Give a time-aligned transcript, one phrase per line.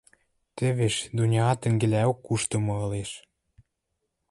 [0.55, 3.11] Тӹвеш, Дуняат тӹнгелӓок куштымы ылеш.